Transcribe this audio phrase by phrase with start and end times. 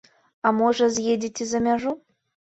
[0.49, 1.95] А можа, з'едзеце за мяжу?